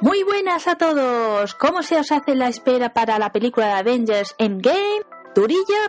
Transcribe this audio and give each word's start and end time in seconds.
Muy 0.00 0.22
buenas 0.22 0.66
a 0.66 0.76
todos. 0.76 1.54
¿Cómo 1.54 1.82
se 1.82 1.98
os 1.98 2.12
hace 2.12 2.34
la 2.34 2.48
espera 2.48 2.90
para 2.90 3.18
la 3.18 3.32
película 3.32 3.66
de 3.66 3.72
Avengers 3.72 4.34
Endgame? 4.38 5.07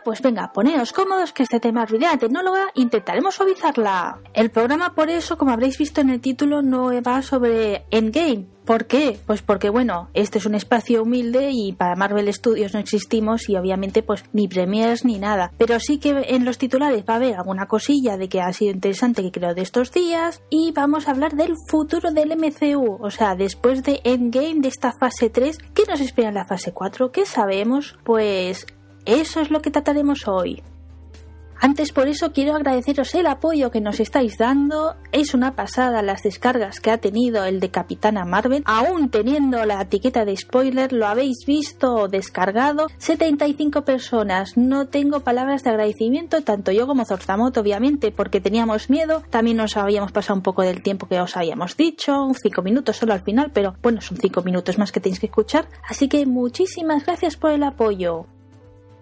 Pues 0.04 0.22
venga, 0.22 0.52
poneos 0.54 0.94
cómodos 0.94 1.34
que 1.34 1.44
este 1.44 1.60
tema 1.60 1.86
la 1.90 2.18
tecnóloga, 2.18 2.72
intentaremos 2.76 3.36
suavizarla. 3.36 4.20
El 4.34 4.52
programa 4.52 4.94
por 4.94 5.10
eso, 5.10 5.38
como 5.38 5.52
habréis 5.52 5.78
visto 5.78 6.02
en 6.02 6.10
el 6.10 6.22
título, 6.22 6.62
no 6.62 6.92
va 7.02 7.22
sobre 7.22 7.86
Endgame. 7.90 8.48
¿Por 8.66 8.86
qué? 8.86 9.20
Pues 9.26 9.42
porque 9.42 9.70
bueno, 9.70 10.10
este 10.14 10.38
es 10.38 10.46
un 10.46 10.54
espacio 10.54 11.02
humilde 11.02 11.50
y 11.52 11.74
para 11.74 11.96
Marvel 11.96 12.32
Studios 12.34 12.74
no 12.74 12.80
existimos 12.80 13.50
y 13.50 13.56
obviamente 13.56 14.04
pues 14.04 14.24
ni 14.34 14.48
premiers 14.48 15.04
ni 15.04 15.18
nada. 15.18 15.52
Pero 15.58 15.80
sí 15.80 15.98
que 15.98 16.26
en 16.28 16.46
los 16.46 16.60
titulares 16.60 17.04
va 17.10 17.14
a 17.14 17.18
haber 17.18 17.36
alguna 17.36 17.68
cosilla 17.68 18.18
de 18.18 18.30
que 18.30 18.42
ha 18.42 18.54
sido 18.54 18.72
interesante 18.72 19.24
que 19.24 19.32
creo 19.32 19.56
de 19.56 19.64
estos 19.64 19.92
días 19.92 20.44
y 20.52 20.72
vamos 20.72 21.08
a 21.08 21.12
hablar 21.12 21.34
del 21.34 21.56
futuro 21.68 22.12
del 22.12 22.38
MCU. 22.38 23.00
O 23.02 23.10
sea, 23.10 23.36
después 23.36 23.84
de 23.84 24.02
Endgame 24.04 24.62
de 24.62 24.68
esta 24.68 24.92
fase 24.92 25.32
3, 25.32 25.58
¿qué 25.74 25.84
nos 25.88 26.02
espera 26.02 26.30
en 26.30 26.36
la 26.36 26.46
fase 26.46 26.72
4? 26.72 27.12
¿Qué 27.12 27.26
sabemos? 27.26 27.98
Pues 28.04 28.68
eso 29.10 29.42
es 29.42 29.52
lo 29.52 29.62
que 29.62 29.72
trataremos 29.72 30.28
hoy. 30.28 30.62
Antes 31.62 31.92
por 31.92 32.08
eso 32.08 32.32
quiero 32.32 32.56
agradeceros 32.56 33.14
el 33.16 33.28
apoyo 33.28 33.70
que 33.70 33.82
nos 33.82 34.00
estáis 34.00 34.38
dando. 34.38 34.96
Es 35.12 35.34
una 35.34 35.58
pasada 35.58 36.02
las 36.02 36.24
descargas 36.24 36.80
que 36.80 36.90
ha 36.90 37.00
tenido 37.00 37.44
el 37.44 37.60
de 37.60 37.70
Capitana 37.70 38.24
Marvel. 38.24 38.64
Aún 38.66 39.10
teniendo 39.10 39.66
la 39.66 39.82
etiqueta 39.82 40.24
de 40.24 40.38
spoiler, 40.38 40.94
lo 40.94 41.06
habéis 41.06 41.46
visto 41.46 41.96
o 41.96 42.08
descargado. 42.08 42.88
75 42.98 43.84
personas. 43.84 44.56
No 44.56 44.88
tengo 44.88 45.20
palabras 45.20 45.64
de 45.64 45.72
agradecimiento, 45.72 46.44
tanto 46.44 46.72
yo 46.72 46.88
como 46.88 47.04
Zorzamoto, 47.04 47.60
obviamente, 47.60 48.14
porque 48.14 48.40
teníamos 48.40 48.90
miedo. 48.90 49.24
También 49.30 49.58
nos 49.58 49.76
habíamos 49.76 50.14
pasado 50.14 50.38
un 50.38 50.44
poco 50.44 50.62
del 50.62 50.82
tiempo 50.82 51.10
que 51.10 51.20
os 51.20 51.36
habíamos 51.36 51.76
dicho. 51.76 52.32
5 52.42 52.62
minutos 52.62 52.96
solo 52.96 53.12
al 53.12 53.24
final, 53.24 53.52
pero 53.54 53.76
bueno, 53.82 54.00
son 54.00 54.18
5 54.18 54.44
minutos 54.44 54.78
más 54.78 54.94
que 54.94 55.02
tenéis 55.02 55.20
que 55.20 55.26
escuchar. 55.26 55.68
Así 55.90 56.08
que 56.08 56.26
muchísimas 56.26 57.06
gracias 57.06 57.36
por 57.36 57.52
el 57.52 57.64
apoyo. 57.64 58.28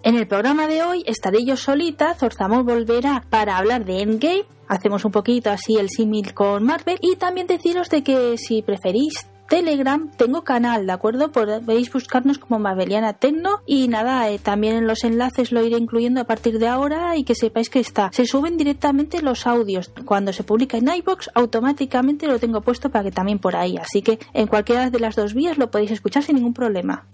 En 0.03 0.15
el 0.15 0.27
programa 0.27 0.67
de 0.67 0.83
hoy 0.83 1.03
estaré 1.05 1.43
yo 1.43 1.57
solita, 1.57 2.13
Zorzamol 2.13 2.63
volverá 2.63 3.23
para 3.29 3.57
hablar 3.57 3.83
de 3.83 4.01
Endgame, 4.01 4.45
hacemos 4.67 5.03
un 5.05 5.11
poquito 5.11 5.49
así 5.49 5.77
el 5.77 5.89
símil 5.89 6.33
con 6.33 6.63
Marvel 6.63 6.97
y 7.01 7.15
también 7.15 7.47
deciros 7.47 7.89
de 7.89 8.03
que 8.03 8.37
si 8.37 8.61
preferís 8.61 9.27
Telegram 9.49 10.11
tengo 10.11 10.43
canal, 10.43 10.85
¿de 10.85 10.91
acuerdo? 10.91 11.31
Podéis 11.31 11.91
buscarnos 11.91 12.37
como 12.37 12.59
Marveliana 12.59 13.13
Tecno 13.13 13.61
y 13.65 13.87
nada, 13.87 14.29
eh, 14.29 14.39
también 14.39 14.75
en 14.75 14.87
los 14.87 15.03
enlaces 15.03 15.51
lo 15.51 15.63
iré 15.63 15.77
incluyendo 15.77 16.19
a 16.19 16.25
partir 16.25 16.59
de 16.59 16.67
ahora 16.67 17.15
y 17.15 17.23
que 17.23 17.33
sepáis 17.33 17.69
que 17.69 17.79
está. 17.79 18.09
Se 18.11 18.25
suben 18.25 18.57
directamente 18.57 19.21
los 19.21 19.47
audios. 19.47 19.91
Cuando 20.05 20.33
se 20.33 20.43
publica 20.43 20.77
en 20.77 20.89
iBox, 20.89 21.29
automáticamente 21.33 22.27
lo 22.27 22.39
tengo 22.39 22.61
puesto 22.61 22.89
para 22.89 23.05
que 23.05 23.11
también 23.11 23.39
por 23.39 23.55
ahí. 23.55 23.77
Así 23.77 24.01
que 24.01 24.19
en 24.33 24.47
cualquiera 24.47 24.89
de 24.89 24.99
las 24.99 25.15
dos 25.15 25.33
vías 25.33 25.57
lo 25.57 25.71
podéis 25.71 25.91
escuchar 25.91 26.23
sin 26.23 26.35
ningún 26.35 26.53
problema. 26.53 27.07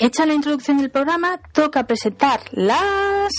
Hecha 0.00 0.24
la 0.26 0.34
introducción 0.34 0.78
del 0.78 0.90
programa, 0.90 1.40
toca 1.52 1.84
presentar 1.84 2.40
las... 2.52 3.32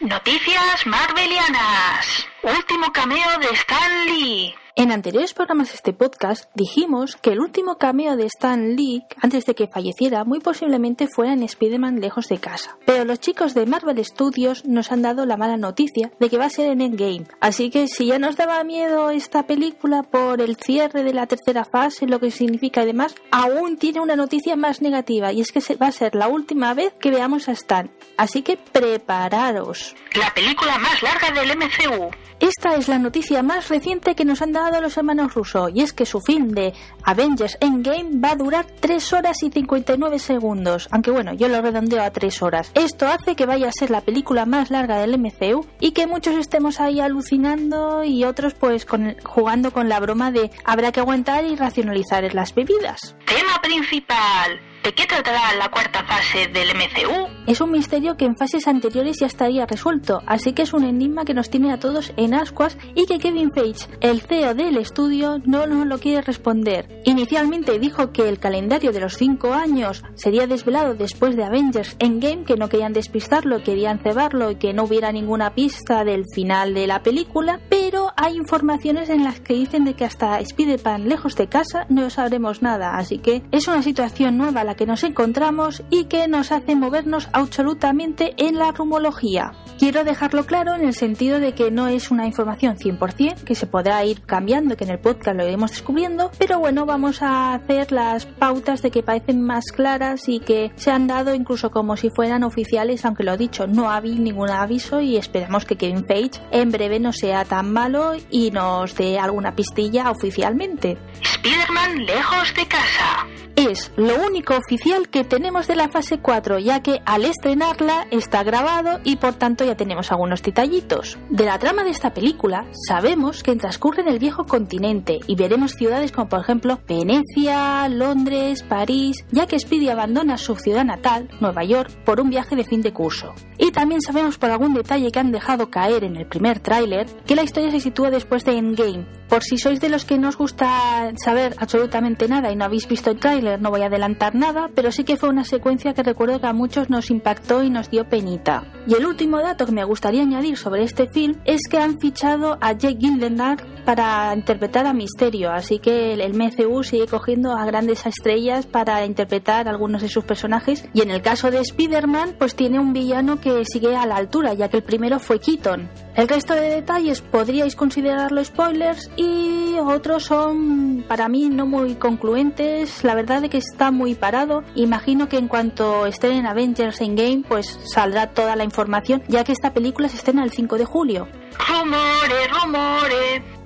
Noticias 0.00 0.86
Marvelianas. 0.86 2.26
Último 2.42 2.92
cameo 2.92 3.38
de 3.40 3.46
Stan 3.54 4.06
Lee. 4.06 4.54
En 4.76 4.90
anteriores 4.90 5.34
programas 5.34 5.68
de 5.68 5.74
este 5.76 5.92
podcast 5.92 6.50
dijimos 6.52 7.14
que 7.14 7.30
el 7.30 7.38
último 7.38 7.78
cameo 7.78 8.16
de 8.16 8.26
Stan 8.26 8.74
Lee, 8.74 9.04
antes 9.22 9.44
de 9.44 9.54
que 9.54 9.68
falleciera, 9.68 10.24
muy 10.24 10.40
posiblemente 10.40 11.06
fuera 11.06 11.32
en 11.32 11.44
Spider-Man 11.44 12.00
lejos 12.00 12.26
de 12.26 12.38
casa. 12.38 12.76
Pero 12.84 13.04
los 13.04 13.20
chicos 13.20 13.54
de 13.54 13.66
Marvel 13.66 14.04
Studios 14.04 14.64
nos 14.64 14.90
han 14.90 15.02
dado 15.02 15.26
la 15.26 15.36
mala 15.36 15.56
noticia 15.56 16.10
de 16.18 16.28
que 16.28 16.38
va 16.38 16.46
a 16.46 16.50
ser 16.50 16.72
en 16.72 16.80
Endgame. 16.80 17.28
Así 17.40 17.70
que 17.70 17.86
si 17.86 18.06
ya 18.06 18.18
nos 18.18 18.36
daba 18.36 18.64
miedo 18.64 19.10
esta 19.10 19.46
película 19.46 20.02
por 20.02 20.40
el 20.40 20.56
cierre 20.56 21.04
de 21.04 21.14
la 21.14 21.28
tercera 21.28 21.64
fase, 21.64 22.08
lo 22.08 22.18
que 22.18 22.32
significa 22.32 22.82
y 22.82 22.86
demás, 22.86 23.14
aún 23.30 23.76
tiene 23.76 24.00
una 24.00 24.16
noticia 24.16 24.56
más 24.56 24.82
negativa 24.82 25.32
y 25.32 25.40
es 25.40 25.52
que 25.52 25.60
va 25.76 25.86
a 25.86 25.92
ser 25.92 26.16
la 26.16 26.26
última 26.26 26.74
vez 26.74 26.92
que 26.98 27.12
veamos 27.12 27.48
a 27.48 27.52
Stan. 27.52 27.92
Así 28.16 28.42
que 28.42 28.56
prepararos. 28.56 29.94
La 30.16 30.34
película 30.34 30.78
más 30.78 31.00
larga 31.00 31.30
del 31.30 31.56
MCU. 31.56 32.10
Esta 32.40 32.74
es 32.76 32.88
la 32.88 32.98
noticia 32.98 33.42
más 33.42 33.68
reciente 33.68 34.14
que 34.14 34.24
nos 34.24 34.42
han 34.42 34.52
dado 34.52 34.80
los 34.80 34.96
hermanos 34.96 35.34
Russo 35.34 35.68
y 35.68 35.82
es 35.82 35.92
que 35.92 36.06
su 36.06 36.20
film 36.20 36.48
de 36.50 36.74
Avengers 37.04 37.56
Endgame 37.60 38.20
va 38.20 38.32
a 38.32 38.36
durar 38.36 38.66
3 38.80 39.12
horas 39.12 39.42
y 39.42 39.50
59 39.50 40.18
segundos, 40.18 40.88
aunque 40.90 41.10
bueno, 41.10 41.32
yo 41.34 41.48
lo 41.48 41.62
redondeo 41.62 42.02
a 42.02 42.10
3 42.10 42.42
horas. 42.42 42.70
Esto 42.74 43.06
hace 43.06 43.36
que 43.36 43.46
vaya 43.46 43.68
a 43.68 43.72
ser 43.72 43.90
la 43.90 44.00
película 44.00 44.46
más 44.46 44.70
larga 44.70 44.98
del 44.98 45.18
MCU 45.18 45.66
y 45.80 45.92
que 45.92 46.06
muchos 46.06 46.34
estemos 46.34 46.80
ahí 46.80 47.00
alucinando 47.00 48.04
y 48.04 48.24
otros 48.24 48.54
pues 48.54 48.86
jugando 49.24 49.72
con 49.72 49.88
la 49.88 50.00
broma 50.00 50.30
de 50.30 50.50
habrá 50.64 50.92
que 50.92 51.00
aguantar 51.00 51.44
y 51.44 51.56
racionalizar 51.56 52.34
las 52.34 52.54
bebidas. 52.54 53.16
Tema 53.26 53.60
principal. 53.62 54.73
¿De 54.84 54.92
qué 54.92 55.06
tratará 55.06 55.54
la 55.54 55.70
cuarta 55.70 56.04
fase 56.04 56.46
del 56.48 56.74
MCU? 56.74 57.26
Es 57.46 57.62
un 57.62 57.70
misterio 57.70 58.18
que 58.18 58.26
en 58.26 58.36
fases 58.36 58.68
anteriores 58.68 59.16
ya 59.18 59.26
estaría 59.26 59.64
resuelto, 59.64 60.22
así 60.26 60.52
que 60.52 60.60
es 60.60 60.74
un 60.74 60.84
enigma 60.84 61.24
que 61.24 61.32
nos 61.32 61.48
tiene 61.48 61.72
a 61.72 61.78
todos 61.78 62.12
en 62.18 62.34
ascuas 62.34 62.76
y 62.94 63.06
que 63.06 63.18
Kevin 63.18 63.50
Feige, 63.54 63.88
el 64.02 64.20
CEO 64.20 64.54
del 64.54 64.76
estudio, 64.76 65.38
no 65.46 65.66
nos 65.66 65.86
lo 65.86 65.98
quiere 65.98 66.20
responder. 66.20 67.00
Inicialmente 67.04 67.78
dijo 67.78 68.12
que 68.12 68.28
el 68.28 68.38
calendario 68.38 68.92
de 68.92 69.00
los 69.00 69.16
cinco 69.16 69.54
años 69.54 70.02
sería 70.16 70.46
desvelado 70.46 70.92
después 70.92 71.34
de 71.34 71.44
Avengers 71.44 71.96
Endgame, 71.98 72.44
que 72.44 72.56
no 72.56 72.68
querían 72.68 72.92
despistarlo, 72.92 73.62
querían 73.62 74.00
cebarlo 74.00 74.50
y 74.50 74.56
que 74.56 74.74
no 74.74 74.84
hubiera 74.84 75.12
ninguna 75.12 75.54
pista 75.54 76.04
del 76.04 76.24
final 76.34 76.74
de 76.74 76.86
la 76.86 77.02
película, 77.02 77.58
pero 77.70 78.12
hay 78.16 78.36
informaciones 78.36 79.08
en 79.08 79.24
las 79.24 79.40
que 79.40 79.54
dicen 79.54 79.86
de 79.86 79.94
que 79.94 80.04
hasta 80.04 80.40
Spider-Man 80.40 81.08
lejos 81.08 81.36
de 81.36 81.48
casa 81.48 81.86
no 81.88 82.10
sabremos 82.10 82.60
nada, 82.60 82.98
así 82.98 83.16
que 83.16 83.42
es 83.50 83.66
una 83.66 83.82
situación 83.82 84.36
nueva 84.36 84.62
la 84.62 84.73
que 84.74 84.86
nos 84.86 85.04
encontramos 85.04 85.82
y 85.90 86.04
que 86.04 86.28
nos 86.28 86.52
hace 86.52 86.76
movernos 86.76 87.28
absolutamente 87.32 88.34
en 88.36 88.58
la 88.58 88.72
rumología. 88.72 89.52
Quiero 89.78 90.04
dejarlo 90.04 90.46
claro 90.46 90.74
en 90.74 90.84
el 90.84 90.94
sentido 90.94 91.40
de 91.40 91.52
que 91.52 91.70
no 91.70 91.88
es 91.88 92.10
una 92.10 92.26
información 92.26 92.76
100%, 92.76 93.44
que 93.44 93.54
se 93.54 93.66
podrá 93.66 94.04
ir 94.04 94.22
cambiando, 94.22 94.76
que 94.76 94.84
en 94.84 94.90
el 94.90 95.00
podcast 95.00 95.36
lo 95.36 95.44
iremos 95.44 95.72
descubriendo, 95.72 96.30
pero 96.38 96.58
bueno, 96.58 96.86
vamos 96.86 97.22
a 97.22 97.54
hacer 97.54 97.92
las 97.92 98.26
pautas 98.26 98.82
de 98.82 98.90
que 98.90 99.02
parecen 99.02 99.42
más 99.42 99.64
claras 99.72 100.28
y 100.28 100.40
que 100.40 100.72
se 100.76 100.90
han 100.90 101.06
dado 101.06 101.34
incluso 101.34 101.70
como 101.70 101.96
si 101.96 102.10
fueran 102.10 102.44
oficiales, 102.44 103.04
aunque 103.04 103.24
lo 103.24 103.36
dicho, 103.36 103.66
no 103.66 103.90
ha 103.90 103.96
habido 103.96 104.18
ningún 104.18 104.50
aviso 104.50 105.00
y 105.00 105.16
esperamos 105.16 105.64
que 105.64 105.76
Kevin 105.76 106.04
Feige 106.06 106.40
en 106.50 106.70
breve 106.70 107.00
no 107.00 107.12
sea 107.12 107.44
tan 107.44 107.72
malo 107.72 108.12
y 108.30 108.50
nos 108.50 108.94
dé 108.94 109.18
alguna 109.18 109.54
pistilla 109.54 110.10
oficialmente. 110.10 110.98
Spider-Man 111.20 112.06
lejos 112.06 112.54
de 112.54 112.66
casa 112.66 113.26
es 113.66 113.92
lo 113.96 114.14
único 114.26 114.54
oficial 114.56 115.08
que 115.08 115.24
tenemos 115.24 115.66
de 115.66 115.76
la 115.76 115.88
fase 115.88 116.18
4, 116.18 116.58
ya 116.58 116.82
que 116.82 117.00
al 117.04 117.24
estrenarla 117.24 118.06
está 118.10 118.42
grabado 118.42 119.00
y 119.04 119.16
por 119.16 119.34
tanto 119.34 119.64
ya 119.64 119.76
tenemos 119.76 120.10
algunos 120.10 120.42
detallitos. 120.42 121.18
De 121.30 121.44
la 121.44 121.58
trama 121.58 121.84
de 121.84 121.90
esta 121.90 122.12
película, 122.12 122.66
sabemos 122.88 123.42
que 123.42 123.56
transcurre 123.56 124.02
en 124.02 124.08
el 124.08 124.18
viejo 124.18 124.44
continente 124.44 125.20
y 125.26 125.36
veremos 125.36 125.72
ciudades 125.72 126.12
como 126.12 126.28
por 126.28 126.40
ejemplo 126.40 126.80
Venecia, 126.86 127.88
Londres, 127.88 128.62
París, 128.62 129.24
ya 129.30 129.46
que 129.46 129.58
Speedy 129.58 129.88
abandona 129.88 130.38
su 130.38 130.56
ciudad 130.56 130.84
natal, 130.84 131.28
Nueva 131.40 131.64
York, 131.64 131.90
por 132.04 132.20
un 132.20 132.30
viaje 132.30 132.56
de 132.56 132.64
fin 132.64 132.82
de 132.82 132.92
curso. 132.92 133.34
Y 133.58 133.70
también 133.70 134.00
sabemos 134.00 134.38
por 134.38 134.50
algún 134.50 134.74
detalle 134.74 135.10
que 135.10 135.18
han 135.18 135.32
dejado 135.32 135.70
caer 135.70 136.04
en 136.04 136.16
el 136.16 136.26
primer 136.26 136.60
tráiler 136.60 137.06
que 137.26 137.36
la 137.36 137.42
historia 137.42 137.70
se 137.70 137.80
sitúa 137.80 138.10
después 138.10 138.44
de 138.44 138.58
Endgame. 138.58 139.06
Por 139.28 139.42
si 139.42 139.58
sois 139.58 139.80
de 139.80 139.88
los 139.88 140.04
que 140.04 140.18
no 140.18 140.28
os 140.28 140.36
gusta 140.36 141.12
saber 141.22 141.54
absolutamente 141.58 142.28
nada 142.28 142.52
y 142.52 142.56
no 142.56 142.64
habéis 142.64 142.86
visto 142.86 143.10
el 143.10 143.18
tráiler, 143.18 143.53
no 143.58 143.70
voy 143.70 143.82
a 143.82 143.86
adelantar 143.86 144.34
nada, 144.34 144.70
pero 144.74 144.92
sí 144.92 145.04
que 145.04 145.16
fue 145.16 145.28
una 145.28 145.44
secuencia 145.44 145.94
que 145.94 146.02
recuerdo 146.02 146.40
que 146.40 146.46
a 146.46 146.52
muchos 146.52 146.90
nos 146.90 147.10
impactó 147.10 147.62
y 147.62 147.70
nos 147.70 147.90
dio 147.90 148.08
penita. 148.08 148.64
Y 148.86 148.94
el 148.94 149.06
último 149.06 149.40
dato 149.40 149.66
que 149.66 149.72
me 149.72 149.84
gustaría 149.84 150.22
añadir 150.22 150.56
sobre 150.56 150.82
este 150.82 151.06
film 151.06 151.36
es 151.44 151.62
que 151.70 151.78
han 151.78 151.98
fichado 151.98 152.58
a 152.60 152.72
Jake 152.72 152.98
Gyllenhaal 152.98 153.56
para 153.84 154.32
interpretar 154.34 154.86
a 154.86 154.92
Misterio, 154.92 155.50
así 155.50 155.78
que 155.78 156.14
el 156.14 156.34
MCU 156.34 156.82
sigue 156.84 157.06
cogiendo 157.06 157.52
a 157.52 157.64
grandes 157.66 158.06
estrellas 158.06 158.66
para 158.66 159.04
interpretar 159.04 159.68
algunos 159.68 160.02
de 160.02 160.08
sus 160.08 160.24
personajes 160.24 160.88
y 160.92 161.02
en 161.02 161.10
el 161.10 161.22
caso 161.22 161.50
de 161.50 161.60
Spider-Man 161.60 162.36
pues 162.38 162.54
tiene 162.54 162.78
un 162.78 162.92
villano 162.92 163.40
que 163.40 163.64
sigue 163.64 163.94
a 163.96 164.06
la 164.06 164.16
altura, 164.16 164.54
ya 164.54 164.68
que 164.68 164.78
el 164.78 164.82
primero 164.82 165.18
fue 165.18 165.38
Keaton. 165.38 165.88
El 166.16 166.28
resto 166.28 166.54
de 166.54 166.70
detalles 166.70 167.20
podríais 167.20 167.74
considerarlo 167.74 168.44
spoilers 168.44 169.10
y 169.16 169.74
otros 169.84 170.24
son 170.24 171.04
para 171.08 171.28
mí 171.28 171.48
no 171.48 171.66
muy 171.66 171.96
concluentes. 171.96 173.02
La 173.02 173.16
verdad 173.16 173.42
de 173.42 173.50
que 173.50 173.58
está 173.58 173.90
muy 173.90 174.14
parado. 174.14 174.62
Imagino 174.76 175.28
que 175.28 175.38
en 175.38 175.48
cuanto 175.48 176.06
estén 176.06 176.32
en 176.32 176.46
Avengers 176.46 177.00
Endgame 177.00 177.42
pues 177.48 177.80
saldrá 177.92 178.30
toda 178.30 178.54
la 178.54 178.62
información 178.62 179.24
ya 179.26 179.42
que 179.42 179.52
esta 179.52 179.72
película 179.72 180.08
se 180.08 180.16
estrena 180.16 180.44
el 180.44 180.52
5 180.52 180.78
de 180.78 180.84
julio. 180.84 181.28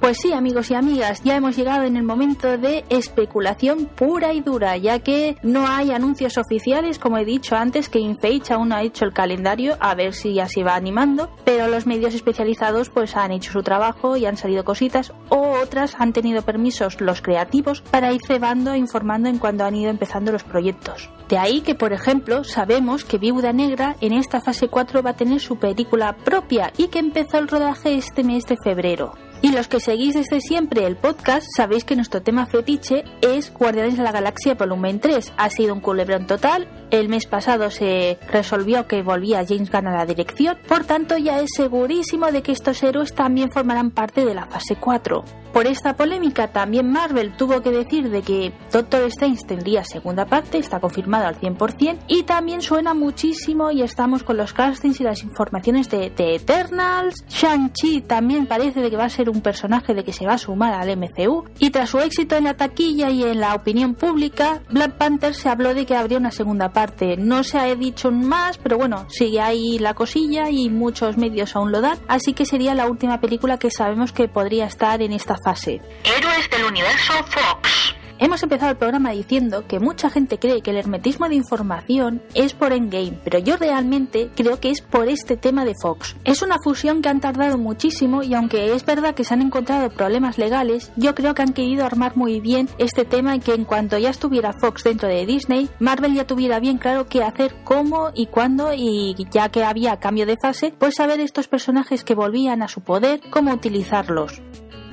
Pues 0.01 0.19
sí, 0.23 0.33
amigos 0.33 0.71
y 0.71 0.75
amigas, 0.75 1.23
ya 1.25 1.37
hemos 1.37 1.57
llegado 1.57 1.83
en 1.83 1.97
el 1.97 2.05
momento 2.05 2.57
de 2.57 2.85
especulación 2.89 3.87
pura 3.87 4.33
y 4.33 4.41
dura, 4.41 4.77
ya 4.77 5.01
que 5.01 5.37
no 5.43 5.67
hay 5.67 5.91
anuncios 5.91 6.39
oficiales, 6.39 7.01
como 7.01 7.19
he 7.19 7.25
dicho 7.25 7.57
antes, 7.57 7.89
que 7.89 7.99
InFage 7.99 8.53
aún 8.53 8.69
no 8.69 8.77
ha 8.77 8.85
hecho 8.85 9.05
el 9.05 9.13
calendario, 9.13 9.77
a 9.81 9.97
ver 9.97 10.15
si 10.15 10.35
ya 10.35 10.47
se 10.47 10.63
va 10.63 10.77
animando, 10.77 11.31
pero 11.45 11.67
los 11.67 11.87
medios 11.87 12.15
especializados 12.15 12.91
pues 12.91 13.17
han 13.17 13.33
hecho 13.33 13.51
su 13.51 13.63
trabajo 13.63 14.17
y 14.17 14.25
han 14.25 14.37
salido 14.37 14.65
cositas, 14.65 15.13
o 15.31 15.59
otras 15.61 15.97
han 15.99 16.13
tenido 16.13 16.43
permisos 16.43 17.01
los 17.01 17.21
creativos 17.21 17.83
para 17.83 18.13
ir 18.13 18.21
cebando 18.25 18.73
e 18.73 18.79
informando 18.79 19.29
en 19.29 19.39
cuando 19.39 19.65
han 19.65 19.75
ido 19.75 19.91
empezando 19.91 20.31
los 20.31 20.45
proyectos. 20.45 21.11
De 21.29 21.39
ahí 21.39 21.61
que, 21.61 21.75
por 21.75 21.93
ejemplo, 21.93 22.45
sabemos 22.45 23.05
que 23.05 23.19
Viuda 23.19 23.53
Negra 23.53 23.97
en 24.01 24.13
esta 24.13 24.41
fase 24.41 24.69
4 24.69 25.03
va 25.03 25.11
a 25.11 25.17
tener 25.17 25.41
su 25.41 25.57
película 25.57 26.17
propia 26.17 26.73
y 26.79 26.87
que 26.87 27.01
empezó 27.01 27.39
el 27.39 27.49
rodaje 27.49 27.97
este 27.97 28.23
mes 28.23 28.45
de 28.45 28.57
febrero. 28.63 29.13
Y 29.49 29.53
los 29.53 29.67
que 29.67 29.81
seguís 29.81 30.13
desde 30.13 30.43
siempre 30.43 30.85
el 30.85 30.97
podcast 30.97 31.47
sabéis 31.57 31.85
que 31.85 31.97
nuestro 31.97 32.21
tema 32.21 32.45
fetiche 32.45 33.05
es 33.23 33.51
Guardianes 33.51 33.97
de 33.97 34.03
la 34.03 34.13
Galaxia 34.13 34.55
Volumen 34.55 35.01
3. 35.01 35.33
Ha 35.39 35.49
sido 35.49 35.73
un 35.73 35.81
culebrón 35.81 36.27
total. 36.27 36.69
El 36.91 37.11
mes 37.11 37.27
pasado 37.27 37.71
se 37.71 38.19
resolvió 38.33 38.87
que 38.87 39.03
volvía 39.03 39.45
James 39.47 39.71
Gunn 39.71 39.89
a 39.89 39.97
la 39.97 40.07
dirección. 40.07 40.57
Por 40.67 40.85
tanto, 40.85 41.19
ya 41.19 41.41
es 41.41 41.51
segurísimo 41.55 42.33
de 42.33 42.43
que 42.43 42.53
estos 42.53 42.83
héroes 42.83 43.15
también 43.15 43.51
formarán 43.53 43.91
parte 43.91 44.25
de 44.25 44.35
la 44.35 44.47
fase 44.47 44.77
4. 44.77 45.23
Por 45.53 45.67
esta 45.67 45.97
polémica 45.97 46.49
también 46.49 46.91
Marvel 46.91 47.35
tuvo 47.37 47.63
que 47.63 47.71
decir 47.71 48.11
de 48.11 48.23
que 48.23 48.53
Doctor 48.71 49.03
Strange 49.05 49.47
tendría 49.47 49.83
segunda 49.83 50.27
parte, 50.27 50.59
está 50.59 50.79
confirmado 50.79 51.27
al 51.27 51.41
100%, 51.41 51.99
y 52.07 52.23
también 52.25 52.61
suena 52.61 52.95
muchísimo 52.95 53.71
y 53.71 53.83
estamos 53.83 54.23
con 54.23 54.37
los 54.37 54.53
castings 54.53 55.01
y 55.01 55.05
las 55.05 55.23
informaciones 55.23 55.89
de, 55.89 56.11
The 56.11 56.37
Eternals. 56.37 57.25
Shang-Chi 57.29 58.03
también 58.03 58.47
parece 58.47 58.81
de 58.81 58.91
que 58.91 58.97
va 58.97 59.07
a 59.07 59.11
ser 59.11 59.31
un 59.31 59.41
personaje 59.41 59.95
de 59.95 60.05
que 60.05 60.13
se 60.13 60.27
va 60.27 60.35
a 60.35 60.39
sumar 60.39 60.75
al 60.75 60.97
MCU, 60.97 61.45
y 61.59 61.71
tras 61.71 61.91
su 61.91 61.99
éxito 61.99 62.37
en 62.37 62.45
la 62.45 62.55
taquilla 62.55 63.11
y 63.11 63.25
en 63.25 63.41
la 63.41 63.55
opinión 63.55 63.95
pública, 63.95 64.61
Black 64.71 64.93
Panther 64.93 65.35
se 65.35 65.49
habló 65.49 65.75
de 65.75 65.87
que 65.87 65.97
habría 65.97 66.19
una 66.19 66.31
segunda 66.31 66.69
parte. 66.69 66.78
No 67.19 67.43
se 67.43 67.59
ha 67.59 67.75
dicho 67.75 68.13
más, 68.13 68.57
pero 68.59 68.79
bueno, 68.79 69.07
sigue 69.09 69.41
ahí 69.41 69.79
la 69.79 69.95
cosilla 69.95 70.49
y 70.49 70.71
muchos 70.71 71.17
medios 71.17 71.57
aún 71.57 71.73
lo 71.73 71.81
dan, 71.81 71.99
así 72.07 72.35
que 72.35 72.47
sería 72.47 72.75
la 72.75 72.87
última 72.87 73.21
película 73.21 73.59
que 73.59 73.71
sabemos 73.71 74.13
que 74.13 74.29
podría 74.29 74.67
estar 74.67 75.03
en 75.03 75.13
esta 75.13 75.37
fase. 75.45 75.81
Héroes 76.05 76.49
del 76.51 76.65
universo 76.65 77.15
Fox. 77.25 77.98
Hemos 78.21 78.43
empezado 78.43 78.73
el 78.73 78.77
programa 78.77 79.13
diciendo 79.13 79.65
que 79.69 79.79
mucha 79.79 80.11
gente 80.11 80.41
cree 80.41 80.61
que 80.61 80.73
el 80.73 80.77
hermetismo 80.77 81.29
de 81.29 81.37
información 81.37 82.21
es 82.35 82.53
por 82.53 82.73
Endgame, 82.73 83.17
pero 83.23 83.39
yo 83.39 83.57
realmente 83.57 84.29
creo 84.35 84.59
que 84.59 84.71
es 84.71 84.81
por 84.81 85.09
este 85.09 85.37
tema 85.37 85.65
de 85.65 85.75
Fox. 85.81 86.17
Es 86.25 86.43
una 86.43 86.57
fusión 86.65 87.01
que 87.01 87.09
han 87.09 87.21
tardado 87.21 87.59
muchísimo 87.59 88.25
y 88.25 88.35
aunque 88.35 88.75
es 88.75 88.85
verdad 88.85 89.15
que 89.15 89.23
se 89.23 89.35
han 89.35 89.43
encontrado 89.43 89.91
problemas 89.91 90.37
legales, 90.37 90.91
yo 90.97 91.15
creo 91.15 91.35
que 91.35 91.43
han 91.43 91.53
querido 91.53 91.85
armar 91.85 92.17
muy 92.17 92.41
bien 92.41 92.69
este 92.79 93.05
tema 93.05 93.37
y 93.37 93.39
que 93.39 93.55
en 93.55 93.65
cuanto 93.65 93.97
ya 93.99 94.11
estuviera 94.11 94.53
Fox 94.53 94.83
dentro 94.83 95.09
de 95.09 95.25
Disney, 95.25 95.71
Marvel 95.79 96.15
ya 96.15 96.27
tuviera 96.27 96.59
bien 96.59 96.79
claro 96.79 97.07
qué 97.07 97.23
hacer, 97.23 97.55
cómo 97.63 98.11
y 98.15 98.27
cuándo 98.27 98.73
y 98.75 99.15
ya 99.31 99.49
que 99.49 99.63
había 99.63 100.01
cambio 100.01 100.27
de 100.27 100.37
fase, 100.43 100.75
pues 100.77 100.97
saber 100.97 101.21
estos 101.21 101.47
personajes 101.47 102.03
que 102.03 102.17
volvían 102.17 102.63
a 102.63 102.69
su 102.69 102.81
poder, 102.81 103.21
cómo 103.31 103.53
utilizarlos. 103.53 104.43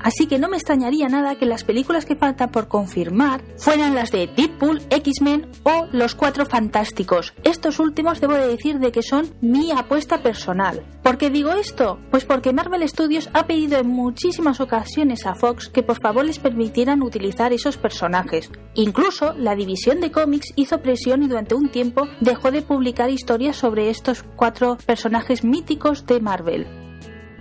Así 0.05 0.27
que 0.27 0.37
no 0.37 0.49
me 0.49 0.57
extrañaría 0.57 1.09
nada 1.09 1.33
que 1.33 1.47
las 1.47 1.63
películas 1.63 2.05
que 2.05 2.15
faltan 2.15 2.51
por 2.51 2.67
confirmar 2.67 3.41
fueran 3.57 3.95
las 3.95 4.11
de 4.11 4.27
Deadpool, 4.27 4.83
X-Men 4.91 5.47
o 5.63 5.87
Los 5.91 6.13
Cuatro 6.13 6.45
Fantásticos. 6.45 7.33
Estos 7.43 7.79
últimos 7.79 8.21
debo 8.21 8.35
de 8.35 8.47
decir 8.47 8.77
de 8.77 8.91
que 8.91 9.01
son 9.01 9.33
mi 9.41 9.71
apuesta 9.71 10.21
personal. 10.21 10.85
¿Por 11.01 11.17
qué 11.17 11.31
digo 11.31 11.53
esto? 11.53 11.97
Pues 12.11 12.23
porque 12.23 12.53
Marvel 12.53 12.87
Studios 12.87 13.31
ha 13.33 13.47
pedido 13.47 13.79
en 13.79 13.87
muchísimas 13.87 14.61
ocasiones 14.61 15.25
a 15.25 15.33
Fox 15.33 15.69
que 15.69 15.81
por 15.81 15.99
favor 15.99 16.23
les 16.23 16.37
permitieran 16.37 17.01
utilizar 17.01 17.51
esos 17.51 17.77
personajes. 17.77 18.51
Incluso 18.75 19.33
la 19.33 19.55
división 19.55 20.01
de 20.01 20.11
cómics 20.11 20.53
hizo 20.55 20.83
presión 20.83 21.23
y 21.23 21.27
durante 21.27 21.55
un 21.55 21.69
tiempo 21.69 22.07
dejó 22.19 22.51
de 22.51 22.61
publicar 22.61 23.09
historias 23.09 23.55
sobre 23.55 23.89
estos 23.89 24.21
cuatro 24.35 24.77
personajes 24.85 25.43
míticos 25.43 26.05
de 26.05 26.19
Marvel 26.19 26.67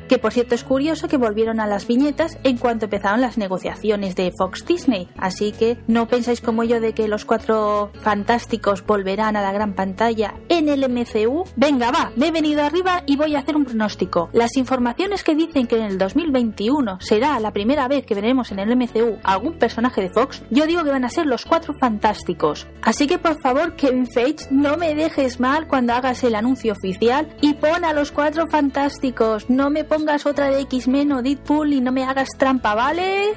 que 0.09 0.19
por 0.19 0.33
cierto 0.33 0.55
es 0.55 0.65
curioso 0.65 1.09
que 1.09 1.17
volvieron 1.17 1.61
a 1.61 1.67
las 1.67 1.87
viñetas 1.87 2.39
en 2.45 2.59
cuanto 2.59 2.87
empezaron 2.87 3.21
las 3.21 3.39
negociaciones 3.39 4.15
de 4.17 4.33
Fox 4.37 4.65
Disney, 4.67 5.09
así 5.17 5.53
que 5.53 5.79
no 5.87 6.09
pensáis 6.09 6.41
como 6.41 6.65
yo 6.65 6.81
de 6.81 6.93
que 6.93 7.09
los 7.09 7.25
cuatro 7.25 7.91
fantásticos 8.01 8.85
volverán 8.85 9.37
a 9.37 9.43
la 9.43 9.53
gran 9.53 9.75
pantalla 9.75 10.35
en 10.49 10.69
el 10.69 10.89
MCU. 10.89 11.45
Venga, 11.57 11.91
va, 11.91 12.13
me 12.17 12.29
he 12.29 12.33
venido 12.33 12.63
arriba 12.63 13.03
y 13.07 13.17
voy 13.17 13.35
a 13.35 13.41
hacer 13.41 13.57
un 13.57 13.65
pronóstico. 13.65 14.31
Las 14.33 14.57
informaciones 14.57 15.25
que 15.25 15.35
dicen 15.35 15.67
que 15.67 15.77
en 15.77 15.85
el 15.85 15.99
2021 15.99 16.99
será 17.01 17.39
la 17.41 17.53
primera 17.53 17.89
vez 17.89 18.07
que 18.07 18.15
veremos 18.15 18.53
en 18.53 18.59
el 18.59 18.77
MCU 18.77 19.19
algún 19.23 19.55
personaje 19.59 20.01
de 20.01 20.11
Fox, 20.11 20.43
yo 20.51 20.67
digo 20.67 20.85
que 20.85 20.91
van 20.91 21.05
a 21.05 21.09
ser 21.09 21.27
los 21.27 21.45
cuatro 21.45 21.75
fantásticos. 21.79 22.67
Así 22.83 23.07
que 23.07 23.19
por 23.19 23.41
favor, 23.41 23.77
Kevin 23.77 24.07
Feige, 24.07 24.47
no 24.51 24.77
me 24.77 24.95
dejes 24.95 25.41
mal 25.41 25.67
cuando 25.67 25.95
hagas 25.95 26.23
el 26.25 26.35
anuncio 26.35 26.73
oficial 26.73 27.29
y 27.41 27.55
pon 27.55 27.85
a 27.85 27.93
los 27.93 28.13
cuatro 28.13 28.47
fantásticos, 28.49 29.49
no 29.49 29.71
me 29.71 29.85
pongas 29.95 30.27
otra 30.27 30.51
de 30.51 30.63
X-Men 30.63 31.13
o 31.13 31.23
Deadpool 31.23 31.73
y 31.73 31.81
no 31.81 31.93
me 31.93 32.05
hagas 32.05 32.31
trampa, 32.37 32.75
¿vale? 32.75 33.35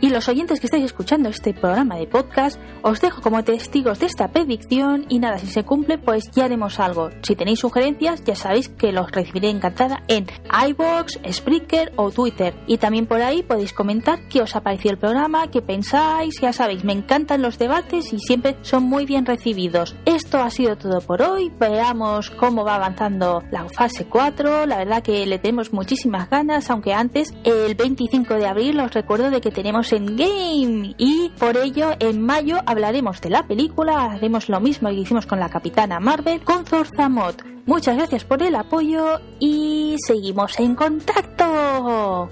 Y 0.00 0.10
los 0.10 0.28
oyentes 0.28 0.60
que 0.60 0.66
estáis 0.66 0.84
escuchando 0.84 1.28
este 1.28 1.52
programa 1.52 1.96
de 1.96 2.06
podcast, 2.06 2.60
os 2.82 3.00
dejo 3.00 3.20
como 3.20 3.42
testigos 3.42 3.98
de 3.98 4.06
esta 4.06 4.28
predicción 4.28 5.06
y 5.08 5.18
nada, 5.18 5.38
si 5.38 5.48
se 5.48 5.64
cumple, 5.64 5.98
pues 5.98 6.30
ya 6.30 6.44
haremos 6.44 6.78
algo. 6.78 7.10
Si 7.22 7.34
tenéis 7.34 7.58
sugerencias, 7.58 8.22
ya 8.22 8.36
sabéis 8.36 8.68
que 8.68 8.92
los 8.92 9.10
recibiré 9.10 9.50
encantada 9.50 10.04
en 10.06 10.26
iBox, 10.68 11.18
Spreaker 11.32 11.92
o 11.96 12.12
Twitter. 12.12 12.54
Y 12.68 12.78
también 12.78 13.06
por 13.06 13.20
ahí 13.22 13.42
podéis 13.42 13.72
comentar 13.72 14.20
qué 14.28 14.40
os 14.40 14.54
ha 14.54 14.60
parecido 14.60 14.92
el 14.92 14.98
programa, 14.98 15.50
qué 15.50 15.62
pensáis, 15.62 16.40
ya 16.40 16.52
sabéis, 16.52 16.84
me 16.84 16.92
encantan 16.92 17.42
los 17.42 17.58
debates 17.58 18.12
y 18.12 18.20
siempre 18.20 18.56
son 18.62 18.84
muy 18.84 19.04
bien 19.04 19.26
recibidos. 19.26 19.96
Esto 20.04 20.38
ha 20.38 20.50
sido 20.50 20.76
todo 20.76 21.00
por 21.00 21.22
hoy, 21.22 21.50
veamos 21.58 22.30
cómo 22.30 22.64
va 22.64 22.76
avanzando 22.76 23.42
la 23.50 23.68
fase 23.68 24.04
4, 24.04 24.66
la 24.66 24.78
verdad 24.78 25.02
que 25.02 25.26
le 25.26 25.38
tenemos 25.40 25.72
muchísimas 25.72 26.30
ganas, 26.30 26.70
aunque 26.70 26.94
antes, 26.94 27.34
el 27.42 27.74
25 27.74 28.34
de 28.34 28.46
abril, 28.46 28.78
os 28.78 28.92
recuerdo 28.92 29.30
de 29.30 29.40
que 29.40 29.50
tenemos 29.50 29.87
en 29.92 30.16
Game 30.16 30.94
y 30.98 31.30
por 31.38 31.56
ello 31.56 31.90
en 31.98 32.22
mayo 32.22 32.58
hablaremos 32.66 33.20
de 33.20 33.30
la 33.30 33.46
película, 33.46 34.12
haremos 34.12 34.48
lo 34.48 34.60
mismo 34.60 34.88
que 34.88 34.96
hicimos 34.96 35.26
con 35.26 35.40
la 35.40 35.48
Capitana 35.48 36.00
Marvel 36.00 36.40
con 36.42 36.64
Zorzamot. 36.64 37.44
Muchas 37.66 37.96
gracias 37.96 38.24
por 38.24 38.42
el 38.42 38.54
apoyo 38.54 39.20
y 39.38 39.96
seguimos 40.06 40.58
en 40.58 40.74
contacto. 40.74 42.30